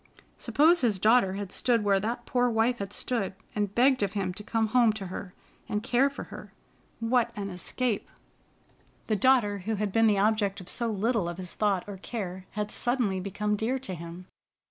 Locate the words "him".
4.13-4.33, 13.93-14.25